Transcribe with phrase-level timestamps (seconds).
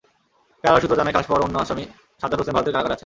[0.61, 1.83] কারাগার সূত্র জানায়, খালাস পাওয়া অন্য আসামি
[2.21, 2.99] সাজ্জাদ হোসেন ভারতের কারাগারে আছেন।